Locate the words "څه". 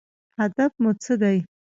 1.03-1.13